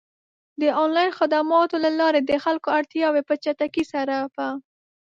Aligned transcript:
د 0.61 0.63
آنلاین 0.83 1.11
خدماتو 1.19 1.75
له 1.85 1.89
لارې 1.99 2.21
د 2.23 2.31
خلکو 2.43 2.67
اړتیاوې 2.77 3.21
په 3.29 3.33
چټکۍ 3.43 3.83
سره 3.93 4.15
پ 4.33 4.37